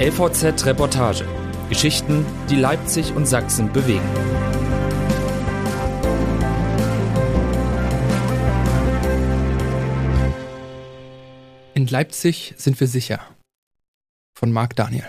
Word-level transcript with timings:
LVZ 0.00 0.66
Reportage. 0.66 1.24
Geschichten, 1.68 2.26
die 2.50 2.56
Leipzig 2.56 3.14
und 3.14 3.26
Sachsen 3.26 3.72
bewegen. 3.72 4.02
In 11.74 11.86
Leipzig 11.86 12.54
sind 12.56 12.80
wir 12.80 12.88
sicher. 12.88 13.20
Von 14.36 14.50
Marc 14.50 14.74
Daniel. 14.74 15.06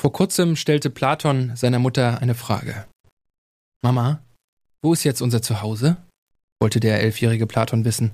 Vor 0.00 0.10
kurzem 0.10 0.56
stellte 0.56 0.88
Platon 0.88 1.54
seiner 1.56 1.78
Mutter 1.78 2.22
eine 2.22 2.34
Frage. 2.34 2.86
Mama, 3.82 4.22
wo 4.80 4.94
ist 4.94 5.04
jetzt 5.04 5.20
unser 5.20 5.42
Zuhause? 5.42 5.98
wollte 6.58 6.80
der 6.80 7.02
elfjährige 7.02 7.46
Platon 7.46 7.84
wissen. 7.84 8.12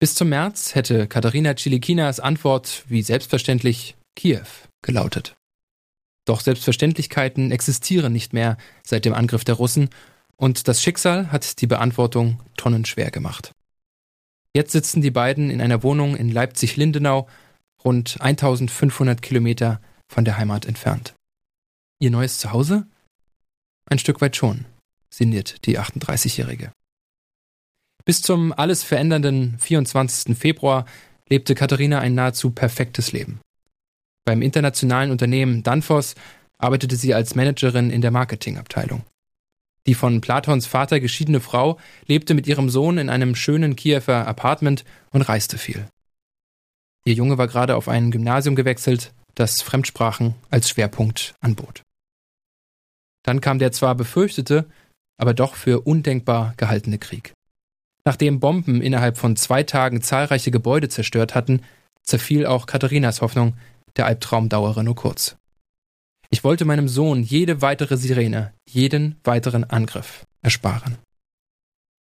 Bis 0.00 0.14
zum 0.14 0.28
März 0.28 0.76
hätte 0.76 1.08
Katharina 1.08 1.54
Chilikinas 1.54 2.20
Antwort 2.20 2.84
wie 2.88 3.02
selbstverständlich 3.02 3.96
Kiew 4.14 4.46
gelautet. 4.80 5.36
Doch 6.24 6.40
Selbstverständlichkeiten 6.40 7.50
existieren 7.50 8.12
nicht 8.12 8.32
mehr 8.32 8.58
seit 8.84 9.04
dem 9.04 9.14
Angriff 9.14 9.44
der 9.44 9.56
Russen 9.56 9.88
und 10.36 10.68
das 10.68 10.82
Schicksal 10.82 11.32
hat 11.32 11.60
die 11.60 11.66
Beantwortung 11.66 12.40
tonnenschwer 12.56 13.10
gemacht. 13.10 13.52
Jetzt 14.54 14.72
sitzen 14.72 15.02
die 15.02 15.10
beiden 15.10 15.50
in 15.50 15.60
einer 15.60 15.82
Wohnung 15.82 16.14
in 16.16 16.30
Leipzig-Lindenau, 16.30 17.28
rund 17.84 18.20
1500 18.20 19.20
Kilometer 19.20 19.80
von 20.08 20.24
der 20.24 20.38
Heimat 20.38 20.64
entfernt. 20.64 21.14
Ihr 21.98 22.10
neues 22.10 22.38
Zuhause? 22.38 22.86
Ein 23.86 23.98
Stück 23.98 24.20
weit 24.20 24.36
schon, 24.36 24.64
sinniert 25.10 25.66
die 25.66 25.78
38-Jährige. 25.78 26.72
Bis 28.08 28.22
zum 28.22 28.54
alles 28.54 28.84
verändernden 28.84 29.58
24. 29.58 30.34
Februar 30.34 30.86
lebte 31.28 31.54
Katharina 31.54 31.98
ein 31.98 32.14
nahezu 32.14 32.50
perfektes 32.50 33.12
Leben. 33.12 33.42
Beim 34.24 34.40
internationalen 34.40 35.10
Unternehmen 35.10 35.62
Danfoss 35.62 36.14
arbeitete 36.56 36.96
sie 36.96 37.12
als 37.12 37.34
Managerin 37.34 37.90
in 37.90 38.00
der 38.00 38.10
Marketingabteilung. 38.10 39.04
Die 39.86 39.92
von 39.92 40.22
Platons 40.22 40.66
Vater 40.66 41.00
geschiedene 41.00 41.40
Frau 41.40 41.78
lebte 42.06 42.32
mit 42.32 42.46
ihrem 42.46 42.70
Sohn 42.70 42.96
in 42.96 43.10
einem 43.10 43.34
schönen 43.34 43.76
Kiewer 43.76 44.26
Apartment 44.26 44.86
und 45.10 45.20
reiste 45.20 45.58
viel. 45.58 45.86
Ihr 47.04 47.12
Junge 47.12 47.36
war 47.36 47.46
gerade 47.46 47.76
auf 47.76 47.88
ein 47.88 48.10
Gymnasium 48.10 48.56
gewechselt, 48.56 49.12
das 49.34 49.60
Fremdsprachen 49.60 50.34
als 50.48 50.70
Schwerpunkt 50.70 51.34
anbot. 51.40 51.82
Dann 53.22 53.42
kam 53.42 53.58
der 53.58 53.72
zwar 53.72 53.94
befürchtete, 53.94 54.64
aber 55.18 55.34
doch 55.34 55.56
für 55.56 55.82
undenkbar 55.82 56.54
gehaltene 56.56 56.96
Krieg. 56.96 57.34
Nachdem 58.08 58.40
Bomben 58.40 58.80
innerhalb 58.80 59.18
von 59.18 59.36
zwei 59.36 59.64
Tagen 59.64 60.00
zahlreiche 60.00 60.50
Gebäude 60.50 60.88
zerstört 60.88 61.34
hatten, 61.34 61.60
zerfiel 62.02 62.46
auch 62.46 62.64
Katharinas 62.64 63.20
Hoffnung, 63.20 63.52
der 63.98 64.06
Albtraum 64.06 64.48
dauere 64.48 64.82
nur 64.82 64.94
kurz. 64.94 65.36
Ich 66.30 66.42
wollte 66.42 66.64
meinem 66.64 66.88
Sohn 66.88 67.22
jede 67.22 67.60
weitere 67.60 67.98
Sirene, 67.98 68.54
jeden 68.66 69.16
weiteren 69.24 69.64
Angriff 69.64 70.24
ersparen. 70.40 70.96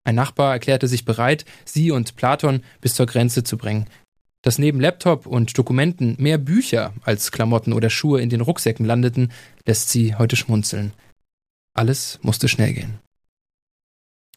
Ein 0.06 0.16
Nachbar 0.16 0.54
erklärte 0.54 0.88
sich 0.88 1.04
bereit, 1.04 1.44
sie 1.66 1.92
und 1.92 2.16
Platon 2.16 2.64
bis 2.80 2.94
zur 2.94 3.06
Grenze 3.06 3.44
zu 3.44 3.58
bringen. 3.58 3.90
Dass 4.42 4.58
neben 4.58 4.80
Laptop 4.80 5.26
und 5.28 5.58
Dokumenten 5.58 6.16
mehr 6.18 6.38
Bücher 6.38 6.94
als 7.02 7.34
Klamotten 7.34 7.74
oder 7.74 7.90
Schuhe 7.90 8.22
in 8.22 8.30
den 8.30 8.40
Rucksäcken 8.40 8.86
landeten, 8.86 9.34
lässt 9.66 9.90
sie 9.90 10.16
heute 10.16 10.38
schmunzeln. 10.38 10.94
Alles 11.74 12.20
musste 12.22 12.48
schnell 12.48 12.72
gehen. 12.72 13.00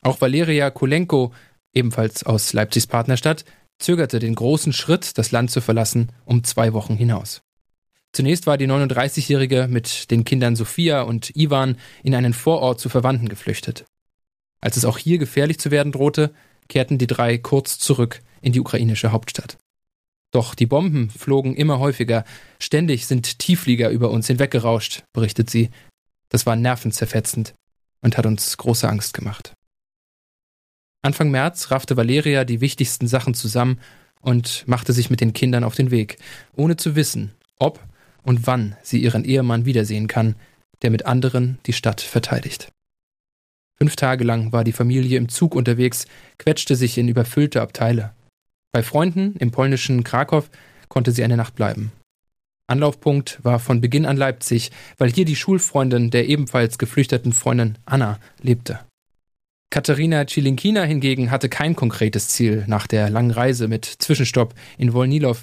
Auch 0.05 0.21
Valeria 0.21 0.71
Kolenko, 0.71 1.33
ebenfalls 1.73 2.25
aus 2.25 2.53
Leipzigs 2.53 2.87
Partnerstadt, 2.87 3.45
zögerte 3.79 4.19
den 4.19 4.35
großen 4.35 4.73
Schritt, 4.73 5.19
das 5.19 5.33
Land 5.33 5.51
zu 5.51 5.61
verlassen, 5.61 6.13
um 6.25 6.45
zwei 6.45 6.73
Wochen 6.73 6.97
hinaus. 6.97 7.43
Zunächst 8.13 8.47
war 8.47 8.59
die 8.59 8.67
39-Jährige 8.67 9.69
mit 9.69 10.11
den 10.11 10.25
Kindern 10.25 10.55
Sophia 10.55 11.03
und 11.03 11.35
Ivan 11.35 11.79
in 12.03 12.15
einen 12.15 12.35
Vorort 12.35 12.79
zu 12.79 12.89
Verwandten 12.89 13.29
geflüchtet. 13.29 13.87
Als 14.61 14.77
es 14.77 14.85
auch 14.85 14.99
hier 14.99 15.19
gefährlich 15.19 15.59
zu 15.59 15.71
werden 15.71 15.93
drohte, 15.93 16.33
kehrten 16.69 16.99
die 16.99 17.07
drei 17.07 17.39
kurz 17.39 17.79
zurück 17.79 18.21
in 18.43 18.53
die 18.53 18.61
ukrainische 18.61 19.13
Hauptstadt. 19.13 19.59
Doch 20.31 20.55
die 20.55 20.67
Bomben 20.67 21.11
flogen 21.11 21.55
immer 21.55 21.79
häufiger. 21.79 22.25
Ständig 22.59 23.07
sind 23.07 23.39
Tiefflieger 23.39 23.91
über 23.91 24.11
uns 24.11 24.27
hinweggerauscht, 24.27 25.05
berichtet 25.13 25.51
sie. 25.51 25.71
Das 26.29 26.47
war 26.47 26.57
nervenzerfetzend 26.57 27.55
und 28.01 28.17
hat 28.17 28.27
uns 28.27 28.57
große 28.57 28.89
Angst 28.89 29.15
gemacht. 29.15 29.55
Anfang 31.03 31.33
März 31.33 31.73
raffte 31.73 31.97
Valeria 31.97 32.45
die 32.45 32.61
wichtigsten 32.61 33.09
Sachen 33.09 33.35
zusammen 33.35 33.81
und 34.21 34.65
machte 34.67 34.93
sich 34.93 35.11
mit 35.11 35.21
den 35.21 35.33
Kindern 35.33 35.65
auf 35.65 35.75
den 35.75 35.91
Weg, 35.91 36.17
ohne 36.55 36.77
zu 36.77 36.95
wissen, 36.95 37.33
ob 37.59 37.81
und 38.23 38.47
wann 38.47 38.77
sie 38.83 39.03
ihren 39.03 39.25
Ehemann 39.25 39.65
wiedersehen 39.65 40.07
kann, 40.07 40.37
der 40.83 40.91
mit 40.91 41.05
anderen 41.07 41.59
die 41.67 41.73
Stadt 41.73 42.01
verteidigt. 42.01 42.71
Fünf 43.77 43.97
Tage 43.97 44.23
lang 44.23 44.53
war 44.53 44.63
die 44.63 44.73
Familie 44.73 45.19
im 45.19 45.29
Zug 45.29 45.57
unterwegs, 45.57 46.07
quetschte 46.39 46.77
sich 46.77 46.97
in 46.99 47.09
überfüllte 47.09 47.61
Abteile. 47.61 48.13
Bei 48.71 48.85
Freunden 48.85 49.35
im 49.39 49.51
polnischen 49.51 50.05
Krakow 50.05 50.49
konnte 50.89 51.11
sie 51.11 51.25
eine 51.25 51.37
Nacht 51.37 51.57
bleiben. 51.57 51.91
Anlaufpunkt 52.69 53.41
war 53.43 53.59
von 53.59 53.81
Beginn 53.81 54.07
an 54.07 54.17
Leipzig, 54.17 54.71
weil 54.99 55.11
hier 55.11 55.25
die 55.25 55.37
Schulfreundin 55.37 56.11
der 56.11 56.29
ebenfalls 56.29 56.79
geflüchteten 56.79 57.33
Freundin 57.33 57.77
Anna 57.87 58.21
lebte. 58.41 58.79
Katharina 59.73 60.27
Chilinkina 60.27 60.83
hingegen 60.83 61.31
hatte 61.31 61.49
kein 61.49 61.75
konkretes 61.75 62.29
Ziel 62.29 62.65
nach 62.67 62.87
der 62.87 63.09
langen 63.09 63.31
Reise 63.31 63.69
mit 63.69 63.87
Zwischenstopp 63.87 64.55
in 64.77 64.93
Wolnilow, 64.93 65.39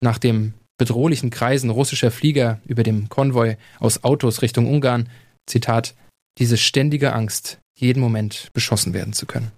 nach 0.00 0.16
dem 0.16 0.54
bedrohlichen 0.78 1.28
Kreisen 1.28 1.68
russischer 1.68 2.10
Flieger 2.10 2.62
über 2.64 2.84
dem 2.84 3.10
Konvoi 3.10 3.58
aus 3.78 4.02
Autos 4.02 4.40
Richtung 4.40 4.66
Ungarn, 4.66 5.10
Zitat, 5.46 5.94
diese 6.38 6.56
ständige 6.56 7.12
Angst, 7.12 7.58
jeden 7.76 8.00
Moment 8.00 8.48
beschossen 8.54 8.94
werden 8.94 9.12
zu 9.12 9.26
können. 9.26 9.52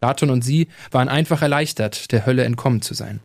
Platon 0.00 0.30
und 0.30 0.42
sie 0.42 0.68
waren 0.92 1.08
einfach 1.08 1.42
erleichtert, 1.42 2.12
der 2.12 2.26
Hölle 2.26 2.44
entkommen 2.44 2.80
zu 2.80 2.94
sein. 2.94 3.18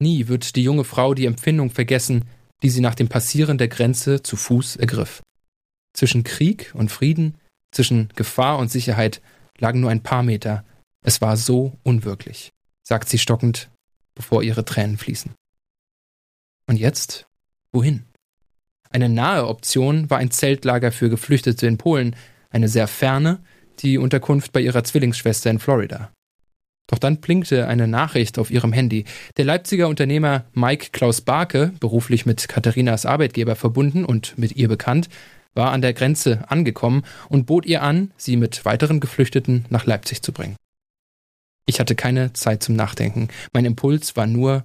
Nie 0.00 0.28
wird 0.28 0.54
die 0.54 0.62
junge 0.62 0.84
Frau 0.84 1.14
die 1.14 1.26
Empfindung 1.26 1.70
vergessen, 1.70 2.26
die 2.62 2.70
sie 2.70 2.80
nach 2.80 2.94
dem 2.94 3.08
Passieren 3.08 3.58
der 3.58 3.66
Grenze 3.66 4.22
zu 4.22 4.36
Fuß 4.36 4.76
ergriff. 4.76 5.20
Zwischen 5.94 6.22
Krieg 6.22 6.70
und 6.74 6.92
Frieden, 6.92 7.34
zwischen 7.70 8.08
Gefahr 8.16 8.58
und 8.58 8.70
Sicherheit 8.70 9.20
lagen 9.58 9.80
nur 9.80 9.90
ein 9.90 10.02
paar 10.02 10.22
Meter. 10.22 10.64
Es 11.02 11.20
war 11.20 11.36
so 11.36 11.76
unwirklich, 11.82 12.52
sagt 12.82 13.08
sie 13.08 13.18
stockend, 13.18 13.70
bevor 14.14 14.42
ihre 14.42 14.64
Tränen 14.64 14.98
fließen. 14.98 15.32
Und 16.66 16.76
jetzt? 16.76 17.26
Wohin? 17.72 18.04
Eine 18.90 19.08
nahe 19.08 19.46
Option 19.46 20.08
war 20.10 20.18
ein 20.18 20.30
Zeltlager 20.30 20.92
für 20.92 21.10
Geflüchtete 21.10 21.66
in 21.66 21.78
Polen, 21.78 22.16
eine 22.50 22.68
sehr 22.68 22.88
ferne, 22.88 23.40
die 23.80 23.98
Unterkunft 23.98 24.52
bei 24.52 24.60
ihrer 24.60 24.84
Zwillingsschwester 24.84 25.50
in 25.50 25.58
Florida. 25.58 26.10
Doch 26.88 26.98
dann 26.98 27.20
blinkte 27.20 27.68
eine 27.68 27.86
Nachricht 27.86 28.38
auf 28.38 28.50
ihrem 28.50 28.72
Handy. 28.72 29.04
Der 29.36 29.44
Leipziger 29.44 29.88
Unternehmer 29.88 30.46
Mike 30.54 30.88
Klaus 30.92 31.20
Barke, 31.20 31.72
beruflich 31.80 32.24
mit 32.24 32.48
Katharinas 32.48 33.04
Arbeitgeber 33.04 33.56
verbunden 33.56 34.06
und 34.06 34.38
mit 34.38 34.56
ihr 34.56 34.68
bekannt, 34.68 35.08
war 35.58 35.72
an 35.72 35.82
der 35.82 35.92
Grenze 35.92 36.44
angekommen 36.48 37.02
und 37.28 37.44
bot 37.46 37.66
ihr 37.66 37.82
an, 37.82 38.12
sie 38.16 38.36
mit 38.36 38.64
weiteren 38.64 39.00
Geflüchteten 39.00 39.66
nach 39.70 39.86
Leipzig 39.86 40.22
zu 40.22 40.32
bringen. 40.32 40.56
Ich 41.66 41.80
hatte 41.80 41.96
keine 41.96 42.32
Zeit 42.32 42.62
zum 42.62 42.76
Nachdenken. 42.76 43.26
Mein 43.52 43.64
Impuls 43.64 44.14
war 44.16 44.28
nur, 44.28 44.64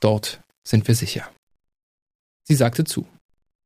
dort 0.00 0.42
sind 0.64 0.88
wir 0.88 0.96
sicher. 0.96 1.30
Sie 2.42 2.56
sagte 2.56 2.82
zu 2.82 3.06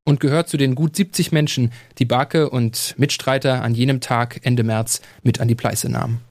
und 0.05 0.19
gehört 0.19 0.47
zu 0.47 0.57
den 0.57 0.75
gut 0.75 0.95
70 0.95 1.31
Menschen, 1.31 1.73
die 1.97 2.05
Barke 2.05 2.51
und 2.51 2.93
Mitstreiter 2.97 3.63
an 3.63 3.73
jenem 3.73 3.99
Tag 3.99 4.39
Ende 4.43 4.63
März 4.63 5.01
mit 5.23 5.41
an 5.41 5.47
die 5.47 5.55
Pleiße 5.55 5.89
nahmen. 5.89 6.21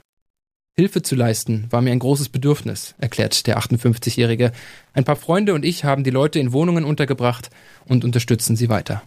Hilfe 0.77 1.01
zu 1.01 1.15
leisten 1.15 1.67
war 1.69 1.81
mir 1.81 1.91
ein 1.91 1.99
großes 1.99 2.29
Bedürfnis, 2.29 2.95
erklärt 2.97 3.45
der 3.45 3.59
58-Jährige. 3.59 4.53
Ein 4.93 5.03
paar 5.03 5.17
Freunde 5.17 5.53
und 5.53 5.65
ich 5.65 5.83
haben 5.83 6.05
die 6.05 6.11
Leute 6.11 6.39
in 6.39 6.53
Wohnungen 6.53 6.85
untergebracht 6.85 7.49
und 7.85 8.05
unterstützen 8.05 8.55
sie 8.55 8.69
weiter. 8.69 9.03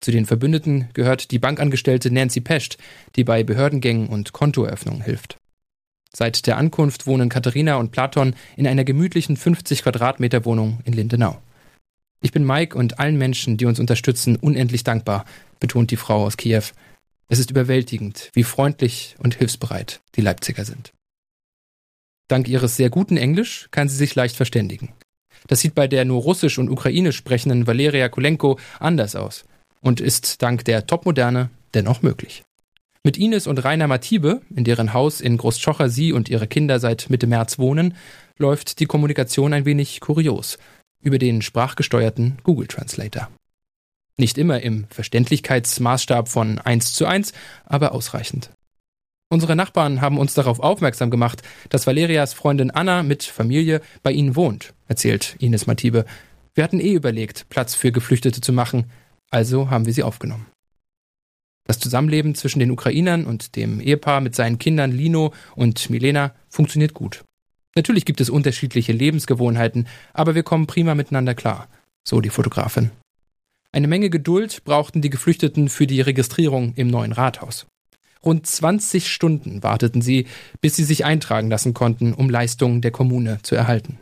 Zu 0.00 0.12
den 0.12 0.26
Verbündeten 0.26 0.88
gehört 0.94 1.30
die 1.32 1.38
Bankangestellte 1.38 2.10
Nancy 2.10 2.40
Pescht, 2.40 2.78
die 3.16 3.24
bei 3.24 3.42
Behördengängen 3.42 4.08
und 4.08 4.32
Kontoeröffnungen 4.32 5.02
hilft. 5.02 5.36
Seit 6.14 6.46
der 6.46 6.56
Ankunft 6.56 7.06
wohnen 7.06 7.28
Katharina 7.28 7.76
und 7.76 7.90
Platon 7.90 8.34
in 8.56 8.66
einer 8.66 8.84
gemütlichen 8.84 9.36
50 9.36 9.82
Quadratmeter 9.82 10.44
Wohnung 10.44 10.80
in 10.84 10.92
Lindenau. 10.92 11.40
Ich 12.20 12.32
bin 12.32 12.44
Mike 12.44 12.76
und 12.76 12.98
allen 12.98 13.18
Menschen, 13.18 13.56
die 13.56 13.66
uns 13.66 13.78
unterstützen, 13.78 14.36
unendlich 14.36 14.84
dankbar, 14.84 15.24
betont 15.60 15.90
die 15.90 15.96
Frau 15.96 16.24
aus 16.24 16.36
Kiew. 16.36 16.64
Es 17.28 17.38
ist 17.38 17.50
überwältigend, 17.50 18.30
wie 18.32 18.42
freundlich 18.42 19.16
und 19.18 19.34
hilfsbereit 19.34 20.00
die 20.14 20.22
Leipziger 20.22 20.64
sind. 20.64 20.92
Dank 22.28 22.48
ihres 22.48 22.76
sehr 22.76 22.90
guten 22.90 23.16
Englisch 23.16 23.68
kann 23.70 23.88
sie 23.88 23.96
sich 23.96 24.14
leicht 24.14 24.36
verständigen. 24.36 24.92
Das 25.46 25.60
sieht 25.60 25.74
bei 25.74 25.86
der 25.86 26.04
nur 26.04 26.22
Russisch 26.22 26.58
und 26.58 26.70
Ukrainisch 26.70 27.16
sprechenden 27.16 27.66
Valeria 27.66 28.08
Kolenko 28.08 28.58
anders 28.80 29.14
aus 29.14 29.44
und 29.80 30.00
ist 30.00 30.42
dank 30.42 30.64
der 30.64 30.86
Topmoderne 30.86 31.50
dennoch 31.74 32.02
möglich. 32.02 32.44
Mit 33.04 33.16
Ines 33.16 33.46
und 33.46 33.64
Rainer 33.64 33.86
Matibe, 33.86 34.42
in 34.54 34.64
deren 34.64 34.92
Haus 34.92 35.20
in 35.20 35.36
Großschocher 35.36 35.88
sie 35.88 36.12
und 36.12 36.28
ihre 36.28 36.46
Kinder 36.46 36.80
seit 36.80 37.08
Mitte 37.10 37.26
März 37.26 37.58
wohnen, 37.58 37.94
läuft 38.38 38.80
die 38.80 38.86
Kommunikation 38.86 39.52
ein 39.52 39.64
wenig 39.64 40.00
kurios. 40.00 40.58
über 41.00 41.18
den 41.18 41.42
sprachgesteuerten 41.42 42.38
Google 42.42 42.66
Translator. 42.66 43.28
Nicht 44.16 44.36
immer 44.36 44.60
im 44.62 44.86
Verständlichkeitsmaßstab 44.90 46.28
von 46.28 46.58
1 46.58 46.92
zu 46.92 47.06
1, 47.06 47.32
aber 47.66 47.92
ausreichend. 47.92 48.50
Unsere 49.30 49.54
Nachbarn 49.54 50.00
haben 50.00 50.18
uns 50.18 50.34
darauf 50.34 50.58
aufmerksam 50.58 51.10
gemacht, 51.10 51.42
dass 51.68 51.86
Valerias 51.86 52.32
Freundin 52.32 52.72
Anna 52.72 53.02
mit 53.02 53.22
Familie 53.22 53.80
bei 54.02 54.10
ihnen 54.10 54.34
wohnt, 54.34 54.74
erzählt 54.88 55.36
Ines 55.38 55.66
Matibe. 55.66 56.04
Wir 56.54 56.64
hatten 56.64 56.80
eh 56.80 56.94
überlegt, 56.94 57.48
Platz 57.48 57.74
für 57.74 57.92
Geflüchtete 57.92 58.40
zu 58.40 58.52
machen, 58.52 58.90
also 59.30 59.70
haben 59.70 59.86
wir 59.86 59.92
sie 59.92 60.02
aufgenommen. 60.02 60.46
Das 61.64 61.78
Zusammenleben 61.78 62.34
zwischen 62.34 62.60
den 62.60 62.70
Ukrainern 62.70 63.26
und 63.26 63.54
dem 63.54 63.80
Ehepaar 63.80 64.20
mit 64.20 64.34
seinen 64.34 64.58
Kindern 64.58 64.90
Lino 64.90 65.34
und 65.54 65.90
Milena 65.90 66.34
funktioniert 66.48 66.94
gut. 66.94 67.24
Natürlich 67.74 68.06
gibt 68.06 68.20
es 68.20 68.30
unterschiedliche 68.30 68.92
Lebensgewohnheiten, 68.92 69.86
aber 70.14 70.34
wir 70.34 70.42
kommen 70.42 70.66
prima 70.66 70.94
miteinander 70.94 71.34
klar, 71.34 71.68
so 72.06 72.20
die 72.20 72.30
Fotografin. 72.30 72.90
Eine 73.70 73.86
Menge 73.86 74.08
Geduld 74.08 74.64
brauchten 74.64 75.02
die 75.02 75.10
Geflüchteten 75.10 75.68
für 75.68 75.86
die 75.86 76.00
Registrierung 76.00 76.72
im 76.74 76.88
neuen 76.88 77.12
Rathaus. 77.12 77.66
Rund 78.24 78.46
20 78.46 79.12
Stunden 79.12 79.62
warteten 79.62 80.02
sie, 80.02 80.26
bis 80.60 80.74
sie 80.74 80.84
sich 80.84 81.04
eintragen 81.04 81.50
lassen 81.50 81.74
konnten, 81.74 82.14
um 82.14 82.30
Leistungen 82.30 82.80
der 82.80 82.90
Kommune 82.90 83.38
zu 83.42 83.54
erhalten. 83.54 83.98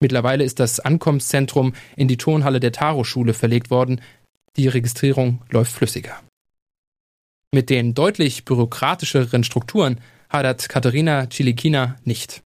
Mittlerweile 0.00 0.44
ist 0.44 0.60
das 0.60 0.80
Ankommenszentrum 0.80 1.74
in 1.96 2.08
die 2.08 2.16
Turnhalle 2.16 2.60
der 2.60 2.72
Taro-Schule 2.72 3.34
verlegt 3.34 3.70
worden. 3.70 4.00
Die 4.56 4.68
Registrierung 4.68 5.42
läuft 5.50 5.72
flüssiger. 5.72 6.20
Mit 7.54 7.70
den 7.70 7.94
deutlich 7.94 8.44
bürokratischeren 8.44 9.44
Strukturen 9.44 10.00
hadert 10.28 10.68
Katharina 10.68 11.26
Chilikina 11.28 11.96
nicht. 12.04 12.42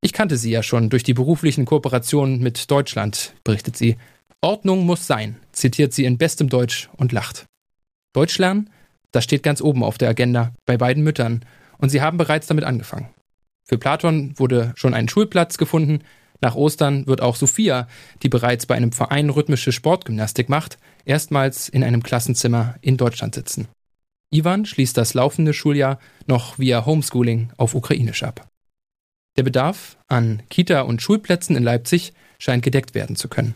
Ich 0.00 0.12
kannte 0.12 0.36
sie 0.36 0.50
ja 0.50 0.62
schon 0.62 0.90
durch 0.90 1.02
die 1.02 1.14
beruflichen 1.14 1.64
Kooperationen 1.64 2.40
mit 2.40 2.70
Deutschland, 2.70 3.34
berichtet 3.42 3.76
sie. 3.76 3.96
Ordnung 4.42 4.84
muss 4.84 5.06
sein, 5.06 5.40
zitiert 5.52 5.94
sie 5.94 6.04
in 6.04 6.18
bestem 6.18 6.50
Deutsch 6.50 6.90
und 6.96 7.12
lacht. 7.12 7.46
Deutsch 8.12 8.38
lernen? 8.38 8.70
Das 9.12 9.24
steht 9.24 9.42
ganz 9.42 9.60
oben 9.62 9.82
auf 9.82 9.96
der 9.96 10.10
Agenda 10.10 10.52
bei 10.66 10.76
beiden 10.76 11.02
Müttern 11.02 11.44
und 11.78 11.88
sie 11.88 12.02
haben 12.02 12.18
bereits 12.18 12.46
damit 12.46 12.64
angefangen. 12.64 13.08
Für 13.66 13.78
Platon 13.78 14.38
wurde 14.38 14.72
schon 14.76 14.92
ein 14.92 15.08
Schulplatz 15.08 15.56
gefunden. 15.56 16.00
Nach 16.40 16.54
Ostern 16.54 17.06
wird 17.06 17.20
auch 17.20 17.36
Sophia, 17.36 17.88
die 18.22 18.28
bereits 18.28 18.66
bei 18.66 18.74
einem 18.74 18.92
Verein 18.92 19.30
rhythmische 19.30 19.72
Sportgymnastik 19.72 20.48
macht, 20.48 20.78
erstmals 21.04 21.68
in 21.68 21.82
einem 21.82 22.02
Klassenzimmer 22.02 22.74
in 22.80 22.96
Deutschland 22.96 23.34
sitzen. 23.34 23.68
Ivan 24.30 24.66
schließt 24.66 24.96
das 24.96 25.14
laufende 25.14 25.54
Schuljahr 25.54 25.98
noch 26.26 26.58
via 26.58 26.84
Homeschooling 26.84 27.50
auf 27.56 27.74
Ukrainisch 27.74 28.24
ab. 28.24 28.48
Der 29.36 29.42
Bedarf 29.42 29.96
an 30.08 30.42
Kita- 30.48 30.82
und 30.82 31.02
Schulplätzen 31.02 31.56
in 31.56 31.62
Leipzig 31.62 32.12
scheint 32.38 32.62
gedeckt 32.62 32.94
werden 32.94 33.16
zu 33.16 33.28
können. 33.28 33.54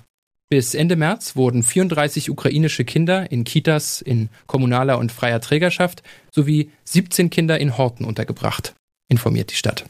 Bis 0.50 0.74
Ende 0.74 0.96
März 0.96 1.36
wurden 1.36 1.62
34 1.62 2.30
ukrainische 2.30 2.84
Kinder 2.84 3.30
in 3.30 3.44
Kitas 3.44 4.00
in 4.00 4.30
kommunaler 4.46 4.98
und 4.98 5.12
freier 5.12 5.40
Trägerschaft 5.40 6.02
sowie 6.32 6.70
17 6.84 7.28
Kinder 7.28 7.60
in 7.60 7.76
Horten 7.76 8.06
untergebracht, 8.06 8.74
informiert 9.08 9.50
die 9.50 9.56
Stadt. 9.56 9.84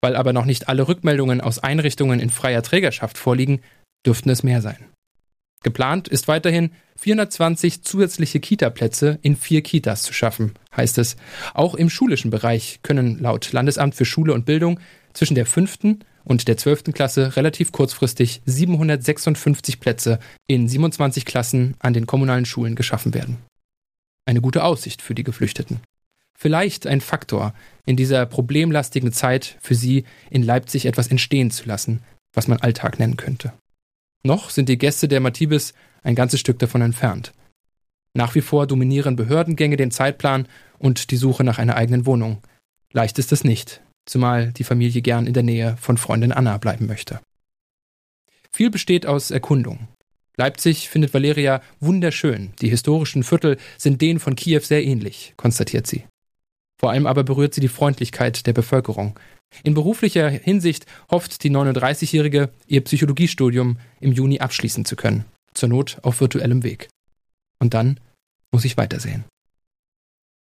Weil 0.00 0.16
aber 0.16 0.32
noch 0.32 0.44
nicht 0.44 0.68
alle 0.68 0.88
Rückmeldungen 0.88 1.40
aus 1.40 1.58
Einrichtungen 1.58 2.20
in 2.20 2.30
freier 2.30 2.62
Trägerschaft 2.62 3.18
vorliegen, 3.18 3.60
dürften 4.06 4.30
es 4.30 4.42
mehr 4.42 4.62
sein. 4.62 4.86
Geplant 5.62 6.08
ist 6.08 6.26
weiterhin 6.26 6.70
420 6.96 7.82
zusätzliche 7.82 8.40
Kita-Plätze 8.40 9.18
in 9.20 9.36
vier 9.36 9.62
Kitas 9.62 10.02
zu 10.02 10.14
schaffen, 10.14 10.54
heißt 10.74 10.96
es. 10.98 11.16
Auch 11.52 11.74
im 11.74 11.90
schulischen 11.90 12.30
Bereich 12.30 12.80
können 12.82 13.18
laut 13.18 13.52
Landesamt 13.52 13.94
für 13.94 14.06
Schule 14.06 14.32
und 14.32 14.46
Bildung 14.46 14.80
zwischen 15.12 15.34
der 15.34 15.44
fünften 15.44 16.00
und 16.24 16.48
der 16.48 16.56
12. 16.56 16.84
Klasse 16.94 17.36
relativ 17.36 17.72
kurzfristig 17.72 18.40
756 18.46 19.80
Plätze 19.80 20.18
in 20.46 20.66
27 20.66 21.26
Klassen 21.26 21.74
an 21.78 21.92
den 21.92 22.06
kommunalen 22.06 22.46
Schulen 22.46 22.74
geschaffen 22.74 23.12
werden. 23.12 23.38
Eine 24.26 24.40
gute 24.40 24.64
Aussicht 24.64 25.02
für 25.02 25.14
die 25.14 25.24
Geflüchteten. 25.24 25.80
Vielleicht 26.42 26.86
ein 26.86 27.02
Faktor, 27.02 27.52
in 27.84 27.96
dieser 27.96 28.24
problemlastigen 28.24 29.12
Zeit 29.12 29.58
für 29.60 29.74
sie 29.74 30.04
in 30.30 30.42
Leipzig 30.42 30.86
etwas 30.86 31.08
entstehen 31.08 31.50
zu 31.50 31.66
lassen, 31.66 32.02
was 32.32 32.48
man 32.48 32.56
Alltag 32.58 32.98
nennen 32.98 33.18
könnte. 33.18 33.52
Noch 34.22 34.48
sind 34.48 34.70
die 34.70 34.78
Gäste 34.78 35.06
der 35.06 35.20
Matibis 35.20 35.74
ein 36.02 36.14
ganzes 36.14 36.40
Stück 36.40 36.58
davon 36.58 36.80
entfernt. 36.80 37.32
Nach 38.14 38.34
wie 38.34 38.40
vor 38.40 38.66
dominieren 38.66 39.16
Behördengänge 39.16 39.76
den 39.76 39.90
Zeitplan 39.90 40.48
und 40.78 41.10
die 41.10 41.18
Suche 41.18 41.44
nach 41.44 41.58
einer 41.58 41.76
eigenen 41.76 42.06
Wohnung. 42.06 42.38
Leicht 42.90 43.18
ist 43.18 43.32
es 43.32 43.44
nicht, 43.44 43.82
zumal 44.06 44.50
die 44.52 44.64
Familie 44.64 45.02
gern 45.02 45.26
in 45.26 45.34
der 45.34 45.42
Nähe 45.42 45.76
von 45.76 45.98
Freundin 45.98 46.32
Anna 46.32 46.56
bleiben 46.56 46.86
möchte. 46.86 47.20
Viel 48.50 48.70
besteht 48.70 49.04
aus 49.04 49.30
Erkundung. 49.30 49.88
Leipzig 50.38 50.88
findet 50.88 51.12
Valeria 51.12 51.60
wunderschön. 51.80 52.52
Die 52.62 52.70
historischen 52.70 53.24
Viertel 53.24 53.58
sind 53.76 54.00
denen 54.00 54.20
von 54.20 54.36
Kiew 54.36 54.60
sehr 54.60 54.82
ähnlich, 54.82 55.34
konstatiert 55.36 55.86
sie. 55.86 56.04
Vor 56.80 56.90
allem 56.90 57.06
aber 57.06 57.24
berührt 57.24 57.52
sie 57.52 57.60
die 57.60 57.68
Freundlichkeit 57.68 58.46
der 58.46 58.54
Bevölkerung. 58.54 59.20
In 59.62 59.74
beruflicher 59.74 60.30
Hinsicht 60.30 60.86
hofft 61.10 61.44
die 61.44 61.50
39-Jährige, 61.50 62.48
ihr 62.68 62.80
Psychologiestudium 62.82 63.76
im 64.00 64.12
Juni 64.12 64.40
abschließen 64.40 64.86
zu 64.86 64.96
können. 64.96 65.26
Zur 65.52 65.68
Not 65.68 65.98
auf 66.00 66.22
virtuellem 66.22 66.62
Weg. 66.62 66.88
Und 67.58 67.74
dann 67.74 68.00
muss 68.50 68.64
ich 68.64 68.78
weitersehen. 68.78 69.24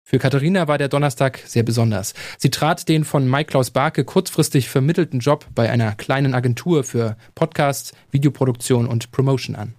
Für 0.04 0.18
Katharina 0.18 0.68
war 0.68 0.80
der 0.80 0.90
Donnerstag 0.90 1.40
sehr 1.46 1.62
besonders. 1.62 2.16
Sie 2.40 2.50
trat 2.50 2.90
den 2.90 3.06
von 3.06 3.30
Mike 3.30 3.52
Klaus 3.52 3.70
Barke 3.70 4.04
kurzfristig 4.04 4.70
vermittelten 4.70 5.20
Job 5.20 5.46
bei 5.54 5.70
einer 5.70 5.94
kleinen 5.94 6.34
Agentur 6.34 6.84
für 6.84 7.16
Podcasts, 7.36 7.94
Videoproduktion 8.10 8.88
und 8.88 9.12
Promotion 9.12 9.56
an. 9.56 9.76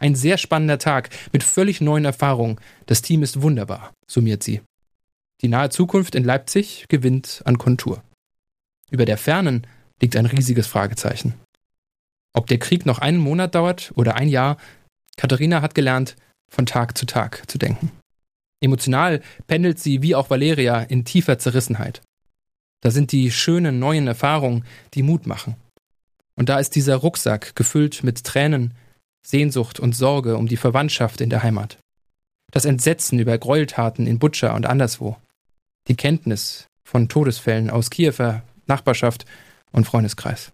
Ein 0.00 0.14
sehr 0.14 0.38
spannender 0.38 0.78
Tag 0.78 1.10
mit 1.32 1.42
völlig 1.42 1.82
neuen 1.82 2.06
Erfahrungen. 2.06 2.58
Das 2.86 3.02
Team 3.02 3.22
ist 3.22 3.42
wunderbar, 3.42 3.92
summiert 4.06 4.42
sie. 4.42 4.62
Die 5.44 5.50
nahe 5.50 5.68
Zukunft 5.68 6.14
in 6.14 6.24
Leipzig 6.24 6.86
gewinnt 6.88 7.42
an 7.44 7.58
Kontur. 7.58 8.02
Über 8.90 9.04
der 9.04 9.18
fernen 9.18 9.66
liegt 10.00 10.16
ein 10.16 10.24
riesiges 10.24 10.66
Fragezeichen. 10.66 11.34
Ob 12.32 12.46
der 12.46 12.58
Krieg 12.58 12.86
noch 12.86 12.98
einen 13.00 13.18
Monat 13.18 13.54
dauert 13.54 13.92
oder 13.94 14.14
ein 14.14 14.30
Jahr, 14.30 14.56
Katharina 15.18 15.60
hat 15.60 15.74
gelernt, 15.74 16.16
von 16.50 16.64
Tag 16.64 16.96
zu 16.96 17.04
Tag 17.04 17.42
zu 17.46 17.58
denken. 17.58 17.92
Emotional 18.62 19.20
pendelt 19.46 19.78
sie 19.78 20.00
wie 20.00 20.14
auch 20.14 20.30
Valeria 20.30 20.80
in 20.80 21.04
tiefer 21.04 21.38
Zerrissenheit. 21.38 22.00
Da 22.80 22.90
sind 22.90 23.12
die 23.12 23.30
schönen 23.30 23.78
neuen 23.78 24.06
Erfahrungen, 24.06 24.64
die 24.94 25.02
Mut 25.02 25.26
machen. 25.26 25.56
Und 26.36 26.48
da 26.48 26.58
ist 26.58 26.74
dieser 26.74 26.96
Rucksack 26.96 27.54
gefüllt 27.54 28.02
mit 28.02 28.24
Tränen, 28.24 28.72
Sehnsucht 29.26 29.78
und 29.78 29.94
Sorge 29.94 30.38
um 30.38 30.46
die 30.46 30.56
Verwandtschaft 30.56 31.20
in 31.20 31.28
der 31.28 31.42
Heimat. 31.42 31.76
Das 32.50 32.64
Entsetzen 32.64 33.18
über 33.18 33.36
Gräueltaten 33.36 34.06
in 34.06 34.18
Butscha 34.18 34.56
und 34.56 34.64
anderswo. 34.64 35.18
Die 35.88 35.96
Kenntnis 35.96 36.66
von 36.82 37.08
Todesfällen 37.08 37.70
aus 37.70 37.90
Kiewer 37.90 38.42
Nachbarschaft 38.66 39.26
und 39.72 39.84
Freundeskreis. 39.84 40.52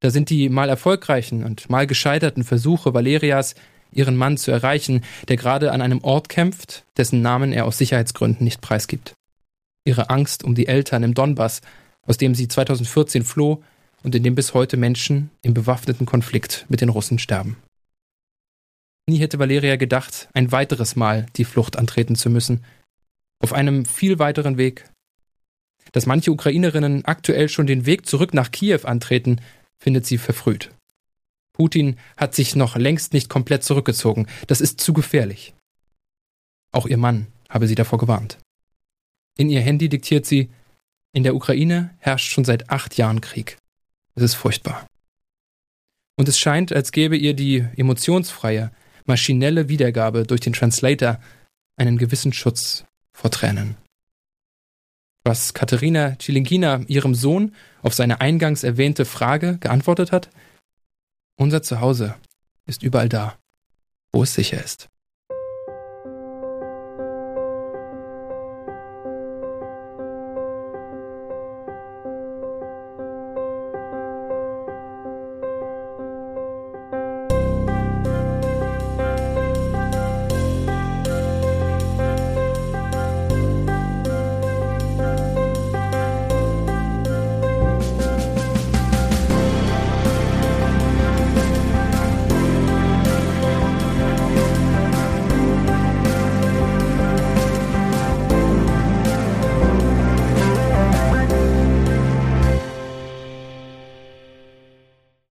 Da 0.00 0.10
sind 0.10 0.30
die 0.30 0.48
mal 0.48 0.68
erfolgreichen 0.68 1.44
und 1.44 1.68
mal 1.68 1.86
gescheiterten 1.86 2.44
Versuche 2.44 2.94
Valerias, 2.94 3.54
ihren 3.92 4.16
Mann 4.16 4.38
zu 4.38 4.50
erreichen, 4.50 5.04
der 5.28 5.36
gerade 5.36 5.72
an 5.72 5.82
einem 5.82 6.02
Ort 6.02 6.28
kämpft, 6.28 6.84
dessen 6.96 7.20
Namen 7.22 7.52
er 7.52 7.66
aus 7.66 7.78
Sicherheitsgründen 7.78 8.44
nicht 8.44 8.60
preisgibt. 8.60 9.12
Ihre 9.84 10.08
Angst 10.10 10.44
um 10.44 10.54
die 10.54 10.68
Eltern 10.68 11.02
im 11.02 11.14
Donbass, 11.14 11.60
aus 12.06 12.16
dem 12.16 12.34
sie 12.34 12.48
2014 12.48 13.24
floh 13.24 13.62
und 14.02 14.14
in 14.14 14.22
dem 14.22 14.34
bis 14.34 14.54
heute 14.54 14.76
Menschen 14.76 15.30
im 15.42 15.52
bewaffneten 15.52 16.06
Konflikt 16.06 16.64
mit 16.68 16.80
den 16.80 16.88
Russen 16.88 17.18
sterben. 17.18 17.56
Nie 19.06 19.18
hätte 19.18 19.38
Valeria 19.38 19.76
gedacht, 19.76 20.28
ein 20.32 20.52
weiteres 20.52 20.96
Mal 20.96 21.26
die 21.36 21.44
Flucht 21.44 21.76
antreten 21.76 22.14
zu 22.14 22.30
müssen. 22.30 22.64
Auf 23.40 23.52
einem 23.52 23.84
viel 23.84 24.18
weiteren 24.18 24.58
Weg. 24.58 24.88
Dass 25.92 26.06
manche 26.06 26.30
Ukrainerinnen 26.30 27.04
aktuell 27.04 27.48
schon 27.48 27.66
den 27.66 27.86
Weg 27.86 28.06
zurück 28.06 28.34
nach 28.34 28.50
Kiew 28.50 28.80
antreten, 28.84 29.40
findet 29.78 30.06
sie 30.06 30.18
verfrüht. 30.18 30.70
Putin 31.52 31.96
hat 32.16 32.34
sich 32.34 32.54
noch 32.54 32.76
längst 32.76 33.12
nicht 33.12 33.28
komplett 33.28 33.64
zurückgezogen. 33.64 34.26
Das 34.46 34.60
ist 34.60 34.80
zu 34.80 34.92
gefährlich. 34.92 35.54
Auch 36.72 36.86
ihr 36.86 36.96
Mann 36.96 37.26
habe 37.48 37.66
sie 37.66 37.74
davor 37.74 37.98
gewarnt. 37.98 38.38
In 39.36 39.50
ihr 39.50 39.60
Handy 39.60 39.88
diktiert 39.88 40.26
sie, 40.26 40.50
in 41.12 41.24
der 41.24 41.34
Ukraine 41.34 41.94
herrscht 41.98 42.30
schon 42.30 42.44
seit 42.44 42.70
acht 42.70 42.96
Jahren 42.96 43.20
Krieg. 43.20 43.56
Es 44.14 44.22
ist 44.22 44.34
furchtbar. 44.34 44.86
Und 46.16 46.28
es 46.28 46.38
scheint, 46.38 46.72
als 46.72 46.92
gäbe 46.92 47.16
ihr 47.16 47.34
die 47.34 47.66
emotionsfreie, 47.76 48.70
maschinelle 49.06 49.68
Wiedergabe 49.68 50.24
durch 50.24 50.40
den 50.40 50.52
Translator 50.52 51.20
einen 51.76 51.98
gewissen 51.98 52.32
Schutz 52.32 52.84
vor 53.20 53.30
Tränen. 53.30 53.76
Was 55.24 55.52
Katharina 55.52 56.16
Chilinkina 56.16 56.80
ihrem 56.86 57.14
Sohn 57.14 57.54
auf 57.82 57.92
seine 57.92 58.22
eingangs 58.22 58.64
erwähnte 58.64 59.04
Frage 59.04 59.58
geantwortet 59.58 60.10
hat, 60.10 60.30
unser 61.36 61.62
Zuhause 61.62 62.16
ist 62.66 62.82
überall 62.82 63.10
da, 63.10 63.38
wo 64.12 64.22
es 64.22 64.34
sicher 64.34 64.64
ist. 64.64 64.88